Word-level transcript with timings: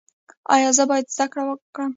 ایا 0.53 0.69
زه 0.77 0.83
باید 0.89 1.07
زده 1.15 1.25
کړم؟ 1.31 1.49